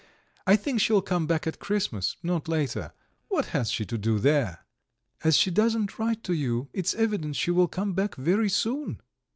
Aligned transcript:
I 0.47 0.55
think 0.55 0.81
she'll 0.81 1.03
come 1.03 1.27
back 1.27 1.45
at 1.45 1.59
Christmas, 1.59 2.17
not 2.23 2.47
later; 2.47 2.91
what 3.27 3.45
has 3.53 3.69
she 3.69 3.85
to 3.85 3.99
do 3.99 4.17
there?" 4.17 4.65
"As 5.23 5.37
she 5.37 5.51
doesn't 5.51 5.99
write 5.99 6.23
to 6.23 6.33
you, 6.33 6.69
it's 6.73 6.95
evident 6.95 7.35
she 7.35 7.51
will 7.51 7.67
come 7.67 7.93
back 7.93 8.15
very 8.15 8.49
soon." 8.49 8.99